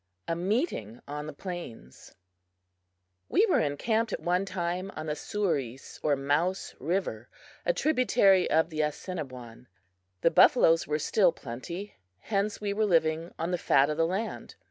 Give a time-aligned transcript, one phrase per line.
[0.27, 2.15] A Meeting on the Plains
[3.29, 7.29] WE were encamped at one time on the Souris or Mouse river,
[7.67, 9.67] a tributary of the Assiniboine.
[10.21, 14.55] The buffaloes were still plenty; hence we were living on the "fat of the land."